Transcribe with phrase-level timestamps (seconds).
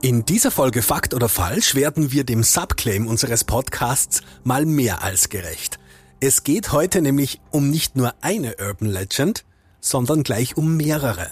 [0.00, 5.28] In dieser Folge Fakt oder Falsch werden wir dem Subclaim unseres Podcasts mal mehr als
[5.28, 5.80] gerecht.
[6.20, 9.44] Es geht heute nämlich um nicht nur eine Urban Legend,
[9.80, 11.26] sondern gleich um mehrere.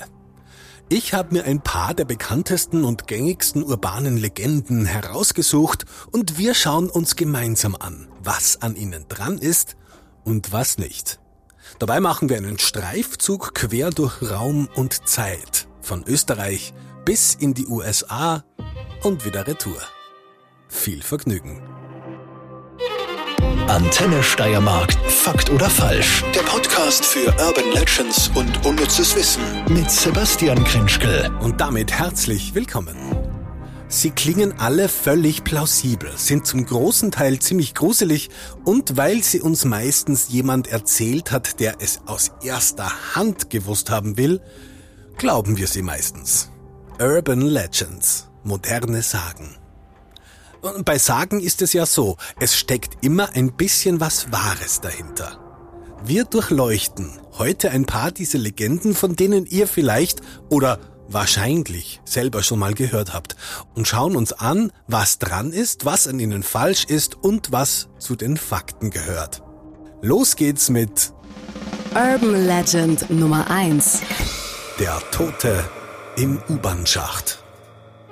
[0.88, 6.90] Ich habe mir ein paar der bekanntesten und gängigsten urbanen Legenden herausgesucht und wir schauen
[6.90, 9.76] uns gemeinsam an, was an ihnen dran ist
[10.24, 11.20] und was nicht.
[11.78, 16.74] Dabei machen wir einen Streifzug quer durch Raum und Zeit, von Österreich
[17.06, 18.42] bis in die USA
[19.02, 19.80] und wieder retour.
[20.68, 21.62] Viel Vergnügen.
[23.68, 24.92] Antenne Steiermark.
[25.08, 26.22] Fakt oder falsch?
[26.34, 31.30] Der Podcast für Urban Legends und unnützes Wissen mit Sebastian Krinschkel.
[31.40, 32.96] Und damit herzlich willkommen.
[33.88, 38.30] Sie klingen alle völlig plausibel, sind zum großen Teil ziemlich gruselig
[38.64, 44.16] und weil sie uns meistens jemand erzählt hat, der es aus erster Hand gewusst haben
[44.16, 44.40] will,
[45.18, 46.50] glauben wir sie meistens.
[47.00, 49.56] Urban Legends, moderne Sagen.
[50.62, 55.38] Und bei Sagen ist es ja so, es steckt immer ein bisschen was Wahres dahinter.
[56.04, 62.58] Wir durchleuchten heute ein paar dieser Legenden, von denen ihr vielleicht oder wahrscheinlich selber schon
[62.58, 63.36] mal gehört habt
[63.74, 68.16] und schauen uns an, was dran ist, was an ihnen falsch ist und was zu
[68.16, 69.42] den Fakten gehört.
[70.02, 71.12] Los geht's mit
[71.94, 74.00] Urban Legend Nummer 1.
[74.78, 75.64] Der Tote
[76.16, 77.45] im U-Bahn-Schacht.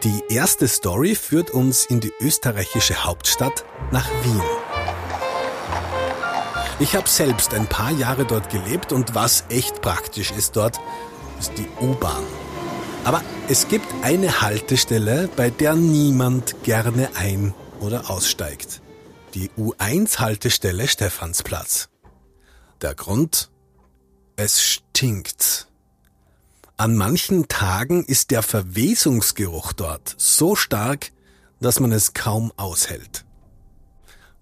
[0.04, 4.42] Die erste Story führt uns in die österreichische Hauptstadt nach Wien.
[6.78, 10.78] Ich habe selbst ein paar Jahre dort gelebt und was echt praktisch ist dort,
[11.40, 12.22] ist die U-Bahn.
[13.04, 18.82] Aber es gibt eine Haltestelle, bei der niemand gerne ein- oder aussteigt.
[19.32, 21.88] Die U1-Haltestelle Stephansplatz.
[22.82, 23.50] Der Grund?
[24.36, 25.68] Es stinkt.
[26.76, 31.12] An manchen Tagen ist der Verwesungsgeruch dort so stark,
[31.60, 33.24] dass man es kaum aushält.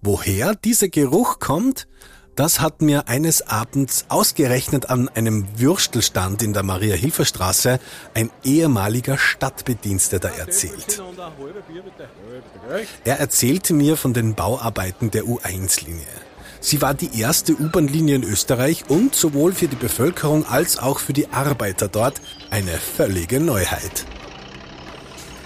[0.00, 1.86] Woher dieser Geruch kommt,
[2.34, 7.78] das hat mir eines Abends ausgerechnet an einem Würstelstand in der Maria-Hilfer-Straße
[8.14, 11.02] ein ehemaliger Stadtbediensteter erzählt.
[13.04, 16.31] Er erzählte mir von den Bauarbeiten der U1-Linie.
[16.64, 21.12] Sie war die erste U-Bahn-Linie in Österreich und sowohl für die Bevölkerung als auch für
[21.12, 24.06] die Arbeiter dort eine völlige Neuheit.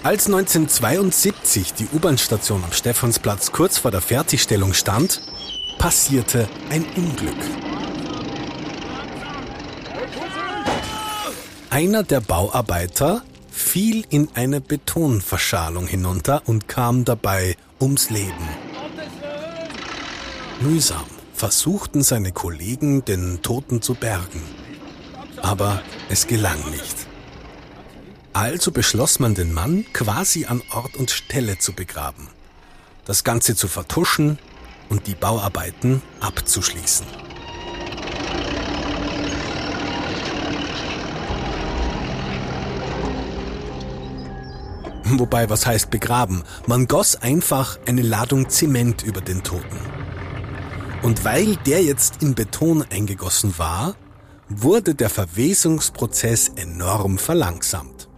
[0.03, 5.21] Als 1972 die U-Bahn-Station am Stephansplatz kurz vor der Fertigstellung stand,
[5.79, 7.35] passierte ein Unglück.
[11.71, 18.66] Einer der Bauarbeiter fiel in eine Betonverschalung hinunter und kam dabei ums Leben.
[20.59, 24.41] Mühsam versuchten seine Kollegen, den Toten zu bergen.
[25.41, 26.95] Aber es gelang nicht.
[28.33, 32.27] Also beschloss man den Mann quasi an Ort und Stelle zu begraben,
[33.05, 34.39] das Ganze zu vertuschen
[34.89, 37.05] und die Bauarbeiten abzuschließen.
[45.03, 46.43] Wobei, was heißt begraben?
[46.65, 49.96] Man goss einfach eine Ladung Zement über den Toten.
[51.03, 53.95] Und weil der jetzt in Beton eingegossen war,
[54.49, 58.09] wurde der Verwesungsprozess enorm verlangsamt.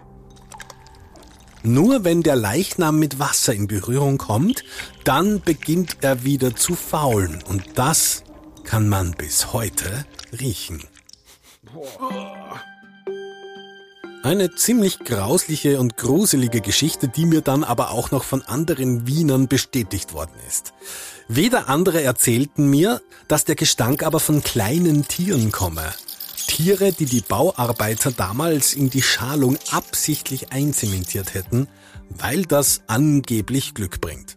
[1.63, 4.63] Nur wenn der Leichnam mit Wasser in Berührung kommt,
[5.03, 8.23] dann beginnt er wieder zu faulen und das
[8.63, 10.05] kann man bis heute
[10.39, 10.83] riechen.
[14.21, 19.47] Eine ziemlich grausliche und gruselige Geschichte, die mir dann aber auch noch von anderen Wienern
[19.47, 20.73] bestätigt worden ist.
[21.29, 25.93] Weder andere erzählten mir, dass der Gestank aber von kleinen Tieren komme.
[26.47, 31.69] Tiere, die die Bauarbeiter damals in die Schalung absichtlich einzementiert hätten,
[32.09, 34.35] weil das angeblich Glück bringt.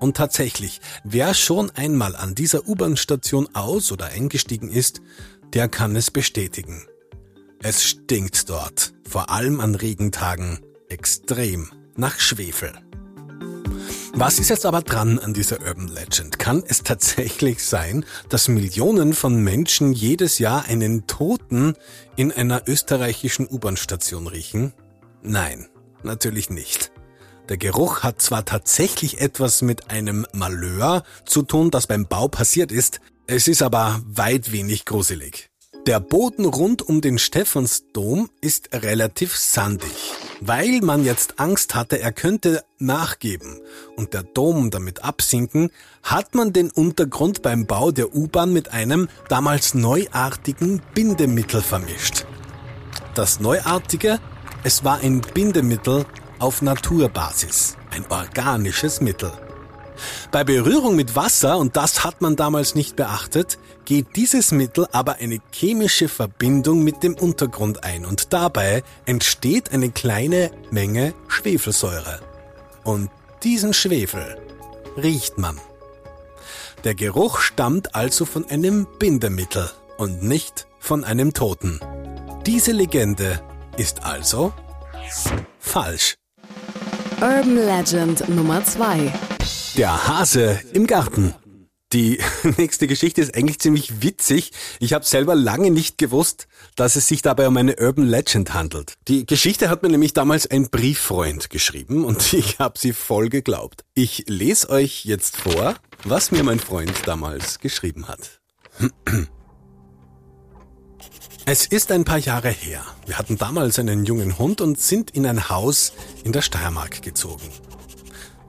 [0.00, 5.02] Und tatsächlich, wer schon einmal an dieser U-Bahn-Station aus- oder eingestiegen ist,
[5.52, 6.86] der kann es bestätigen.
[7.62, 12.72] Es stinkt dort, vor allem an Regentagen, extrem nach Schwefel.
[14.16, 16.38] Was ist jetzt aber dran an dieser Urban Legend?
[16.38, 21.74] Kann es tatsächlich sein, dass Millionen von Menschen jedes Jahr einen Toten
[22.14, 24.72] in einer österreichischen U-Bahn-Station riechen?
[25.22, 25.68] Nein,
[26.04, 26.92] natürlich nicht.
[27.48, 32.70] Der Geruch hat zwar tatsächlich etwas mit einem Malheur zu tun, das beim Bau passiert
[32.70, 35.50] ist, es ist aber weit wenig gruselig.
[35.86, 39.92] Der Boden rund um den Stephansdom ist relativ sandig,
[40.40, 43.60] weil man jetzt Angst hatte, er könnte nachgeben
[43.94, 45.70] und der Dom damit absinken,
[46.02, 52.24] hat man den Untergrund beim Bau der U-Bahn mit einem damals neuartigen Bindemittel vermischt.
[53.14, 54.20] Das Neuartige,
[54.62, 56.06] es war ein Bindemittel
[56.38, 59.32] auf Naturbasis, ein organisches Mittel.
[60.30, 65.16] Bei Berührung mit Wasser, und das hat man damals nicht beachtet, geht dieses Mittel aber
[65.16, 72.20] eine chemische Verbindung mit dem Untergrund ein und dabei entsteht eine kleine Menge Schwefelsäure.
[72.82, 73.10] Und
[73.42, 74.38] diesen Schwefel
[74.96, 75.60] riecht man.
[76.84, 81.80] Der Geruch stammt also von einem Bindemittel und nicht von einem Toten.
[82.46, 83.40] Diese Legende
[83.76, 84.52] ist also
[85.58, 86.16] falsch.
[87.20, 89.33] Urban Legend Nummer 2.
[89.76, 91.34] Der Hase im Garten.
[91.92, 92.20] Die
[92.58, 94.52] nächste Geschichte ist eigentlich ziemlich witzig.
[94.78, 98.94] Ich habe selber lange nicht gewusst, dass es sich dabei um eine Urban Legend handelt.
[99.08, 103.84] Die Geschichte hat mir nämlich damals ein Brieffreund geschrieben und ich habe sie voll geglaubt.
[103.94, 105.74] Ich lese euch jetzt vor,
[106.04, 108.40] was mir mein Freund damals geschrieben hat.
[111.46, 112.82] Es ist ein paar Jahre her.
[113.04, 115.92] Wir hatten damals einen jungen Hund und sind in ein Haus
[116.24, 117.50] in der Steiermark gezogen.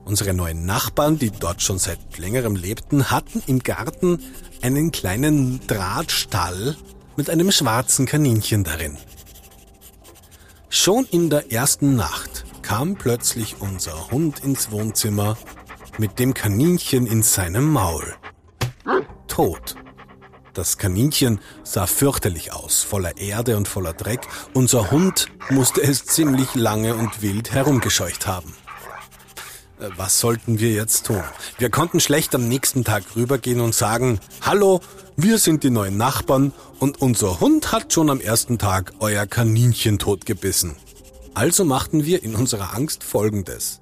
[0.06, 4.22] Unsere neuen Nachbarn, die dort schon seit längerem lebten, hatten im Garten
[4.62, 6.76] einen kleinen Drahtstall
[7.16, 8.96] mit einem schwarzen Kaninchen darin.
[10.68, 15.36] Schon in der ersten Nacht kam plötzlich unser Hund ins Wohnzimmer
[15.98, 18.14] mit dem Kaninchen in seinem Maul.
[19.26, 19.74] Tot.
[20.54, 24.20] Das Kaninchen sah fürchterlich aus, voller Erde und voller Dreck.
[24.54, 28.54] Unser Hund musste es ziemlich lange und wild herumgescheucht haben.
[29.78, 31.22] Äh, was sollten wir jetzt tun?
[31.58, 34.80] Wir konnten schlecht am nächsten Tag rübergehen und sagen, hallo,
[35.16, 39.98] wir sind die neuen Nachbarn und unser Hund hat schon am ersten Tag euer Kaninchen
[39.98, 40.76] totgebissen.
[41.34, 43.80] Also machten wir in unserer Angst Folgendes.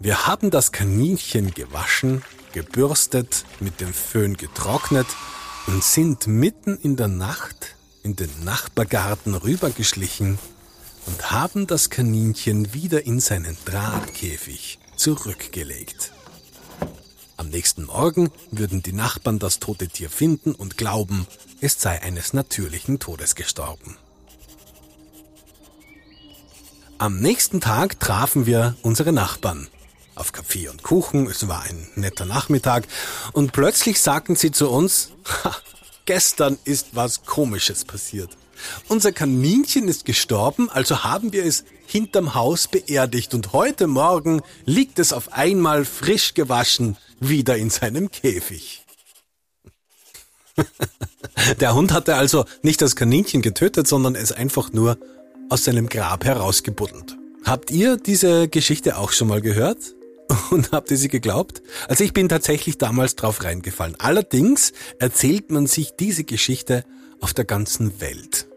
[0.00, 2.22] Wir haben das Kaninchen gewaschen,
[2.52, 5.06] gebürstet, mit dem Föhn getrocknet
[5.68, 10.38] und sind mitten in der Nacht in den Nachbargarten rübergeschlichen
[11.06, 16.12] und haben das Kaninchen wieder in seinen Drahtkäfig zurückgelegt.
[17.36, 21.26] Am nächsten Morgen würden die Nachbarn das tote Tier finden und glauben,
[21.60, 23.96] es sei eines natürlichen Todes gestorben.
[26.98, 29.66] Am nächsten Tag trafen wir unsere Nachbarn
[30.14, 31.26] auf Kaffee und Kuchen.
[31.26, 32.86] Es war ein netter Nachmittag
[33.32, 35.10] und plötzlich sagten sie zu uns,
[35.44, 35.56] ha,
[36.04, 38.30] gestern ist was Komisches passiert.
[38.88, 44.98] Unser Kaninchen ist gestorben, also haben wir es hinterm Haus beerdigt und heute Morgen liegt
[44.98, 48.84] es auf einmal frisch gewaschen wieder in seinem Käfig.
[51.60, 54.98] Der Hund hatte also nicht das Kaninchen getötet, sondern es einfach nur
[55.50, 57.16] aus seinem Grab herausgebuddelt.
[57.44, 59.94] Habt ihr diese Geschichte auch schon mal gehört?
[60.50, 61.62] Und habt ihr sie geglaubt?
[61.88, 63.96] Also ich bin tatsächlich damals drauf reingefallen.
[63.98, 66.84] Allerdings erzählt man sich diese Geschichte
[67.20, 68.48] auf der ganzen Welt.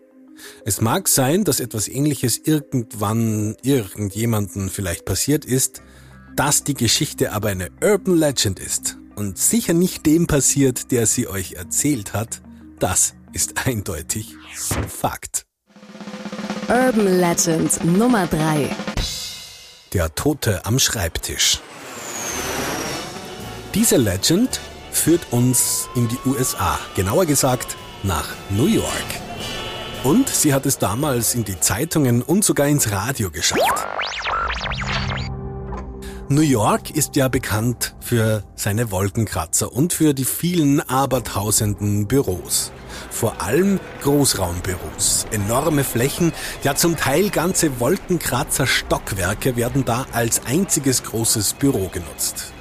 [0.66, 5.82] Es mag sein, dass etwas ähnliches irgendwann irgendjemanden vielleicht passiert ist,
[6.36, 11.28] dass die Geschichte aber eine Urban Legend ist und sicher nicht dem passiert, der sie
[11.28, 12.42] euch erzählt hat,
[12.80, 14.36] das ist eindeutig
[14.88, 15.46] Fakt.
[16.68, 18.76] Urban Legend Nummer 3
[19.96, 21.62] der Tote am Schreibtisch.
[23.74, 24.60] Diese Legend
[24.92, 29.25] führt uns in die USA, genauer gesagt nach New York.
[30.06, 33.88] Und sie hat es damals in die Zeitungen und sogar ins Radio geschafft.
[36.30, 42.72] New York ist ja bekannt für seine Wolkenkratzer und für die vielen abertausenden Büros
[43.10, 45.26] vor allem Großraumbüros.
[45.32, 46.34] Enorme Flächen,
[46.64, 52.54] ja zum Teil ganze Wolkenkratzer Stockwerke werden da als einziges großes Büro genutzt.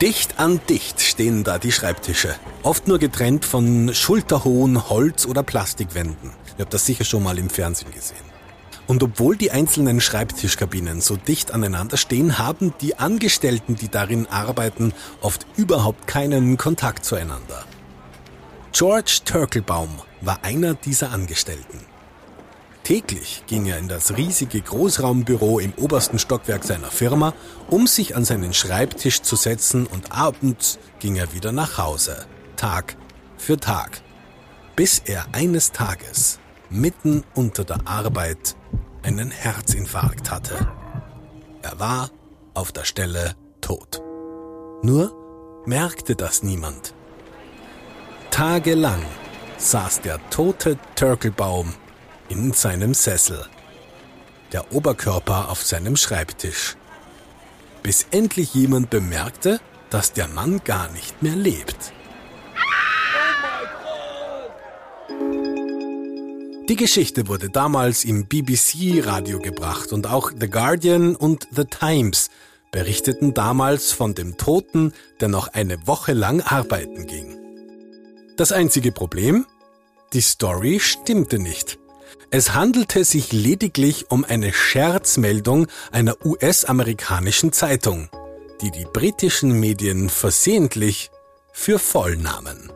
[0.00, 6.30] Dicht an dicht stehen da die Schreibtische, oft nur getrennt von schulterhohen Holz- oder Plastikwänden.
[6.58, 8.38] Ihr habt das sicher schon mal im Fernsehen gesehen.
[8.88, 14.92] Und obwohl die einzelnen Schreibtischkabinen so dicht aneinander stehen, haben die Angestellten, die darin arbeiten,
[15.20, 17.64] oft überhaupt keinen Kontakt zueinander.
[18.72, 21.80] George Turkelbaum war einer dieser Angestellten.
[22.82, 27.34] Täglich ging er in das riesige Großraumbüro im obersten Stockwerk seiner Firma,
[27.68, 32.24] um sich an seinen Schreibtisch zu setzen und abends ging er wieder nach Hause,
[32.56, 32.96] Tag
[33.36, 34.00] für Tag,
[34.74, 38.56] bis er eines Tages mitten unter der Arbeit
[39.02, 40.68] einen Herzinfarkt hatte.
[41.62, 42.10] Er war
[42.54, 44.02] auf der Stelle tot.
[44.82, 46.94] Nur merkte das niemand.
[48.30, 49.04] Tagelang
[49.56, 51.74] saß der tote Turkelbaum
[52.28, 53.44] in seinem Sessel,
[54.52, 56.76] der Oberkörper auf seinem Schreibtisch,
[57.82, 59.60] bis endlich jemand bemerkte,
[59.90, 61.92] dass der Mann gar nicht mehr lebt.
[66.68, 72.28] Die Geschichte wurde damals im BBC-Radio gebracht und auch The Guardian und The Times
[72.70, 77.38] berichteten damals von dem Toten, der noch eine Woche lang arbeiten ging.
[78.36, 79.46] Das einzige Problem?
[80.12, 81.78] Die Story stimmte nicht.
[82.30, 88.10] Es handelte sich lediglich um eine Scherzmeldung einer US-amerikanischen Zeitung,
[88.60, 91.10] die die britischen Medien versehentlich
[91.50, 92.70] für voll nahmen.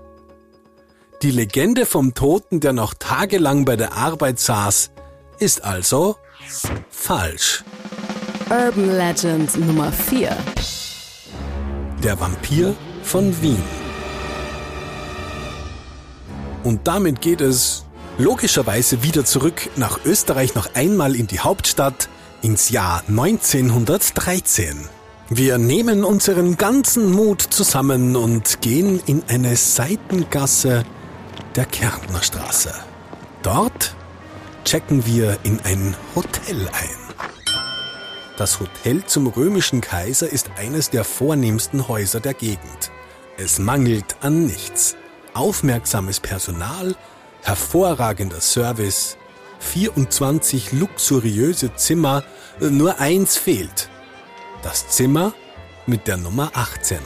[1.22, 4.90] Die Legende vom Toten, der noch tagelang bei der Arbeit saß,
[5.38, 6.16] ist also
[6.90, 7.62] falsch.
[8.50, 10.36] Urban Legend Nummer 4.
[12.02, 12.74] Der Vampir
[13.04, 13.62] von Wien.
[16.64, 17.84] Und damit geht es
[18.18, 22.08] logischerweise wieder zurück nach Österreich noch einmal in die Hauptstadt
[22.42, 24.88] ins Jahr 1913.
[25.30, 30.84] Wir nehmen unseren ganzen Mut zusammen und gehen in eine Seitengasse
[31.56, 32.72] der Kärntner Straße.
[33.42, 33.94] Dort
[34.64, 37.02] checken wir in ein Hotel ein.
[38.36, 42.90] Das Hotel zum römischen Kaiser ist eines der vornehmsten Häuser der Gegend.
[43.36, 44.96] Es mangelt an nichts.
[45.34, 46.94] Aufmerksames Personal,
[47.42, 49.16] hervorragender Service,
[49.60, 52.24] 24 luxuriöse Zimmer,
[52.60, 53.88] nur eins fehlt.
[54.62, 55.32] Das Zimmer
[55.86, 56.98] mit der Nummer 18.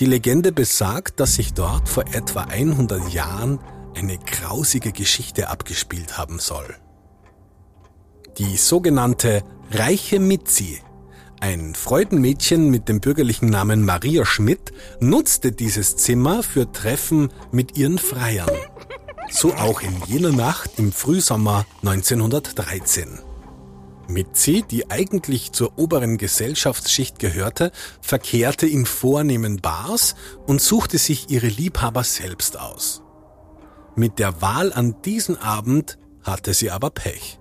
[0.00, 3.60] Die Legende besagt, dass sich dort vor etwa 100 Jahren
[3.94, 6.74] eine grausige Geschichte abgespielt haben soll.
[8.38, 10.80] Die sogenannte Reiche Mitzi,
[11.40, 17.98] ein Freudenmädchen mit dem bürgerlichen Namen Maria Schmidt, nutzte dieses Zimmer für Treffen mit ihren
[17.98, 18.48] Freiern.
[19.30, 23.29] So auch in jener Nacht im Frühsommer 1913.
[24.12, 30.14] Mitzi, die eigentlich zur oberen Gesellschaftsschicht gehörte, verkehrte in vornehmen Bars
[30.46, 33.02] und suchte sich ihre Liebhaber selbst aus.
[33.96, 37.38] Mit der Wahl an diesen Abend hatte sie aber Pech.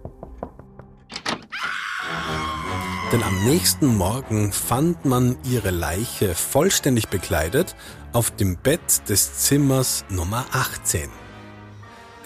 [3.11, 7.75] Denn am nächsten Morgen fand man ihre Leiche vollständig bekleidet
[8.13, 11.09] auf dem Bett des Zimmers Nummer 18.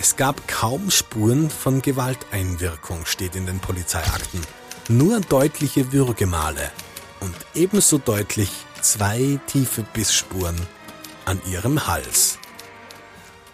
[0.04, 4.42] Es gab kaum Spuren von Gewalteinwirkung, steht in den Polizeiakten.
[4.90, 6.74] Nur deutliche Würgemale
[7.22, 8.50] und ebenso deutlich
[8.82, 10.58] zwei tiefe Bissspuren
[11.24, 12.38] an ihrem Hals.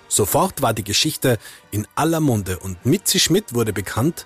[0.08, 1.38] Sofort war die Geschichte
[1.70, 4.26] in aller Munde und Mitzi Schmidt wurde bekannt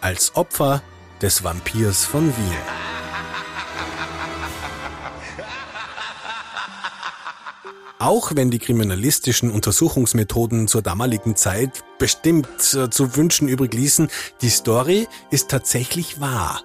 [0.00, 0.80] als Opfer
[1.20, 2.93] des Vampirs von Wien.
[8.04, 14.10] Auch wenn die kriminalistischen Untersuchungsmethoden zur damaligen Zeit bestimmt äh, zu wünschen übrig ließen,
[14.42, 16.60] die Story ist tatsächlich wahr.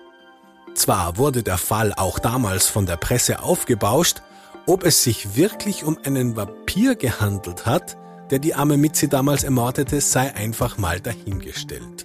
[0.74, 4.18] Zwar wurde der Fall auch damals von der Presse aufgebauscht,
[4.66, 7.96] ob es sich wirklich um einen Vampir gehandelt hat,
[8.32, 12.04] der die arme Mitzi damals ermordete, sei einfach mal dahingestellt.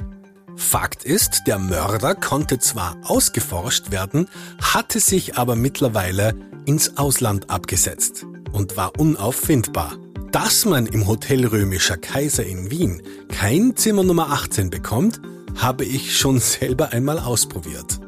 [0.55, 4.29] Fakt ist, der Mörder konnte zwar ausgeforscht werden,
[4.63, 6.37] hatte sich aber mittlerweile
[6.67, 9.99] ins Ausland abgesetzt und war unauffindbar.
[10.31, 15.21] Dass man im Hotel Römischer Kaiser in Wien kein Zimmer Nummer 18 bekommt,
[15.57, 18.01] habe ich schon selber einmal ausprobiert.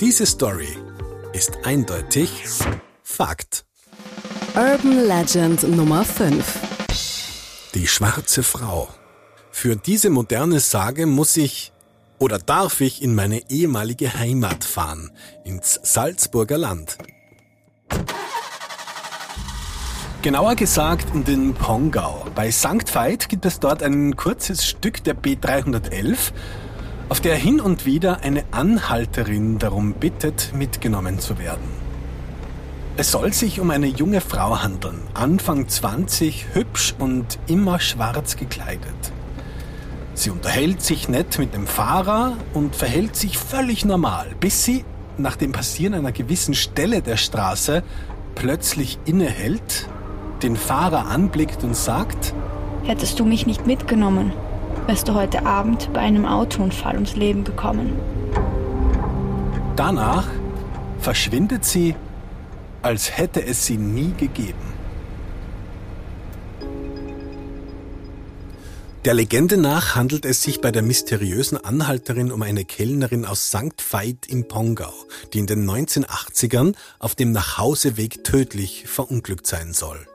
[0.00, 0.76] Diese Story
[1.32, 2.30] ist eindeutig
[3.02, 3.64] Fakt.
[4.54, 6.44] Urban Legend Nummer 5.
[7.74, 8.88] Die schwarze Frau.
[9.50, 11.72] Für diese moderne Sage muss ich
[12.18, 15.10] oder darf ich in meine ehemalige Heimat fahren,
[15.44, 16.98] ins Salzburger Land.
[20.26, 22.26] Genauer gesagt in den Pongau.
[22.34, 22.92] Bei St.
[22.92, 26.32] Veit gibt es dort ein kurzes Stück der B311,
[27.08, 31.68] auf der hin und wieder eine Anhalterin darum bittet, mitgenommen zu werden.
[32.96, 39.12] Es soll sich um eine junge Frau handeln, Anfang 20, hübsch und immer schwarz gekleidet.
[40.14, 44.84] Sie unterhält sich nett mit dem Fahrer und verhält sich völlig normal, bis sie
[45.18, 47.84] nach dem Passieren einer gewissen Stelle der Straße
[48.34, 49.86] plötzlich innehält
[50.42, 52.34] den Fahrer anblickt und sagt,
[52.84, 54.32] Hättest du mich nicht mitgenommen,
[54.86, 57.98] wärst du heute Abend bei einem Autounfall ums Leben gekommen.
[59.74, 60.28] Danach
[61.00, 61.96] verschwindet sie,
[62.82, 64.76] als hätte es sie nie gegeben.
[69.04, 73.80] Der Legende nach handelt es sich bei der mysteriösen Anhalterin um eine Kellnerin aus St.
[73.90, 74.92] Veit im Pongau,
[75.32, 80.06] die in den 1980ern auf dem Nachhauseweg tödlich verunglückt sein soll.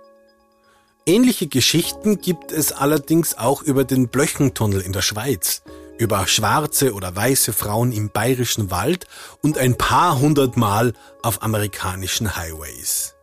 [1.08, 5.63] Ähnliche Geschichten gibt es allerdings auch über den Blöchentunnel in der Schweiz,
[5.98, 9.08] über schwarze oder weiße Frauen im bayerischen Wald
[9.41, 10.93] und ein paar hundert Mal
[11.24, 13.15] auf amerikanischen Highways.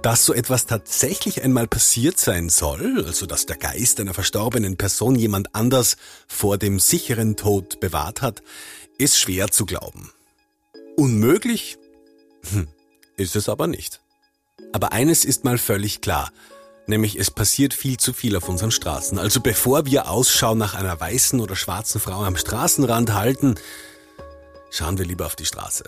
[0.00, 5.16] Dass so etwas tatsächlich einmal passiert sein soll, also dass der Geist einer verstorbenen Person
[5.16, 5.96] jemand anders
[6.28, 8.44] vor dem sicheren Tod bewahrt hat,
[8.96, 10.12] ist schwer zu glauben.
[10.96, 11.78] Unmöglich?
[12.52, 12.68] Hm,
[13.16, 14.00] ist es aber nicht.
[14.72, 16.30] Aber eines ist mal völlig klar,
[16.86, 19.18] nämlich es passiert viel zu viel auf unseren Straßen.
[19.18, 23.56] Also bevor wir Ausschau nach einer weißen oder schwarzen Frau am Straßenrand halten,
[24.70, 25.84] schauen wir lieber auf die Straße.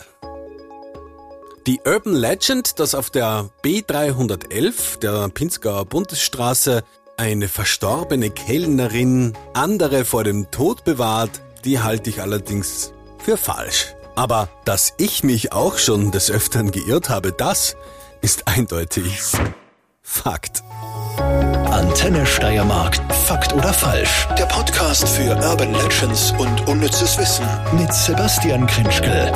[1.67, 6.83] Die Urban Legend, dass auf der B311 der Pinzgauer Bundesstraße
[7.19, 13.95] eine verstorbene Kellnerin andere vor dem Tod bewahrt, die halte ich allerdings für falsch.
[14.15, 17.77] Aber dass ich mich auch schon des Öfteren geirrt habe, das
[18.23, 19.21] ist eindeutig
[20.03, 20.63] Fakt.
[21.79, 22.97] Antenne Steiermark.
[23.25, 24.27] Fakt oder falsch?
[24.37, 27.47] Der Podcast für Urban Legends und unnützes Wissen
[27.79, 29.31] mit Sebastian Krinschkel.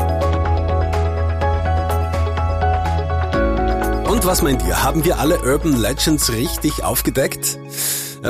[4.11, 4.82] Und was meint ihr?
[4.82, 7.61] Haben wir alle Urban Legends richtig aufgedeckt?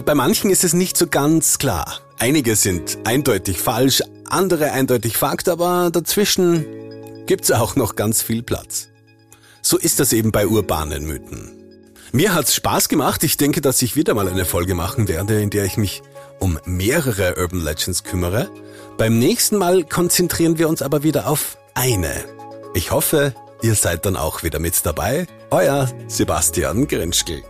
[0.05, 2.01] Bei manchen ist es nicht so ganz klar.
[2.19, 6.67] Einige sind eindeutig falsch, andere eindeutig Fakt, aber dazwischen
[7.25, 8.89] gibt's auch noch ganz viel Platz.
[9.63, 11.62] So ist das eben bei urbanen Mythen.
[12.13, 13.25] Mir hat's Spaß gemacht.
[13.25, 16.03] Ich denke, dass ich wieder mal eine Folge machen werde, in der ich mich
[16.39, 18.51] um mehrere Urban Legends kümmere.
[18.99, 22.13] Beim nächsten Mal konzentrieren wir uns aber wieder auf eine.
[22.75, 25.27] Ich hoffe, Ihr seid dann auch wieder mit dabei.
[25.51, 27.45] Euer Sebastian Grinschkel.